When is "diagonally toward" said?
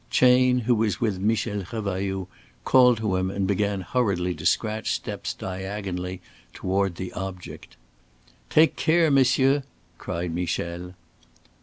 5.31-6.95